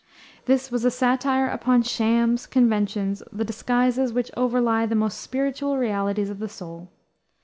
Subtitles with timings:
[0.45, 6.31] This was a satire upon shams, conventions, the disguises which overlie the most spiritual realities
[6.31, 6.89] of the soul.